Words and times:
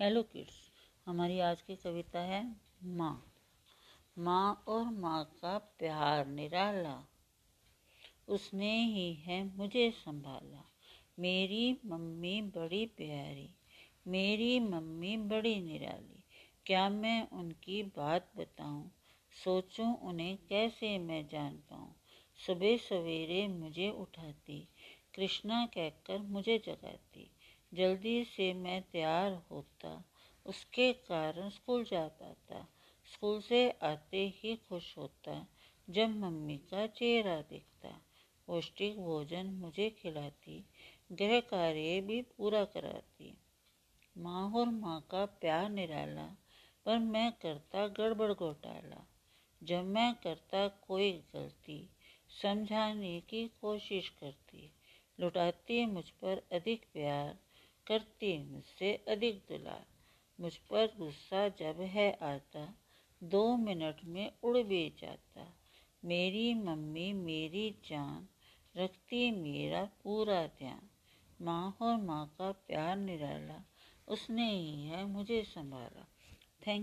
Hello 0.00 0.22
kids 0.22 0.54
हमारी 1.06 1.38
आज 1.40 1.60
की 1.62 1.76
कविता 1.76 2.20
है 2.20 2.56
माँ। 2.84 3.32
माँ 4.18 4.64
और 4.68 4.84
माँ 4.84 5.24
का 5.24 5.58
प्यार 5.58 6.26
निराला, 6.26 7.08
उसने 8.28 8.84
ही 8.84 9.14
है 9.14 9.56
मुझे 9.56 9.90
संभाला। 9.90 10.64
मेरी 11.18 11.80
मम्मी 11.86 12.42
बड़ी 12.42 12.86
प्यारी, 12.86 13.48
मेरी 14.06 14.60
मम्मी 14.60 15.16
बड़ी 15.16 15.60
निराली। 15.60 16.24
क्या 16.66 16.88
मैं 16.88 17.28
उनकी 17.30 17.82
बात 17.82 18.30
बताऊँ? 18.36 18.92
सोचूं 19.44 19.96
उन्हें 19.96 20.38
कैसे 20.48 20.98
मैं 20.98 21.28
जान 21.28 21.56
पाऊँ? 21.56 21.96
सुबह 22.46 22.76
सवेरे 22.76 23.48
मुझे 23.48 23.90
उठाती, 23.90 24.68
कृष्णा 25.14 25.66
कहकर 25.66 26.18
मुझे 26.18 26.58
जगाती। 26.58 27.30
जल्दी 27.74 28.24
से 28.24 28.54
मैं 28.54 28.82
तैयार 28.82 29.42
होता, 29.50 30.04
उसके 30.46 30.92
कारण 30.92 31.48
स्कूल 31.48 31.84
जा 31.84 32.08
पाता। 32.08 32.68
स्कूल 33.12 33.40
से 33.40 33.70
आते 33.70 34.34
ही 34.36 34.56
खुश 34.56 34.98
होता, 34.98 35.46
जब 35.90 36.08
मम्मी 36.08 36.58
का 36.58 36.86
चेहरा 36.86 37.40
दिखता। 37.40 38.00
पौष्टिक 38.46 39.00
भोजन 39.00 39.46
मुझे 39.46 39.90
खिलाती, 39.90 40.64
गृह 41.12 41.40
कार्य 41.40 42.00
भी 42.00 42.22
पूरा 42.22 42.64
कराती। 42.64 43.38
माँ 44.18 44.50
और 44.50 44.68
माँ 44.68 45.08
का 45.10 45.26
प्यार 45.26 45.70
निराला, 45.70 46.36
पर 46.86 46.98
मैं 46.98 47.32
करता 47.32 47.88
गड़बड़ 47.88 48.32
घोटाला। 48.32 49.06
जब 49.62 49.84
मैं 49.84 50.14
करता 50.14 50.68
कोई 50.68 51.12
गलती, 51.12 51.90
समझाने 52.42 53.20
की 53.20 53.48
कोशिश 53.48 54.08
करती, 54.08 54.72
लुटाती 55.20 55.86
मुझ 55.86 56.10
पर 56.10 56.42
अधिक 56.52 56.86
प्यार। 56.92 57.45
करती 57.86 58.50
मुझसे 58.50 59.04
अधिक 59.08 59.38
दुलार। 59.48 59.86
मुझ 60.40 60.56
पर 60.56 60.86
गुस्सा 60.98 61.48
जब 61.48 61.80
है 61.80 62.12
आता, 62.12 62.74
दो 63.22 63.56
मिनट 63.56 63.96
में 64.04 64.32
उड़ 64.42 64.58
भी 64.58 64.96
जाता। 65.00 65.54
मेरी 66.04 66.54
मम्मी 66.54 67.12
मेरी 67.12 67.70
जान 67.88 68.28
रखती 68.76 69.30
मेरा 69.30 69.84
पूरा 69.84 70.46
ध्यान। 70.46 70.90
माँ 71.44 71.76
और 71.82 71.96
माँ 71.96 72.34
का 72.38 72.52
प्यार 72.52 72.96
निराला, 72.96 73.64
उसने 74.08 74.50
ही 74.50 74.82
है 74.82 75.04
मुझे 75.04 75.42
संभाला। 75.42 76.08
थैंक 76.66 76.74